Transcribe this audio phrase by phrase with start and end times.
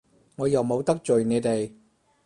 [0.35, 1.71] 我又冇得罪你哋！